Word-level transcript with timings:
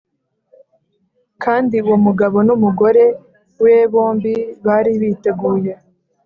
Kandi 1.43 1.75
uwo 1.85 1.97
mugabo 2.05 2.37
n 2.47 2.49
umugore 2.55 3.03
we 3.63 3.75
bombi 3.91 4.33
bari 4.65 4.91
biteguye 5.01 5.73